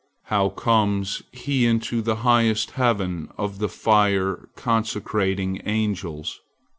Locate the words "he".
1.31-1.67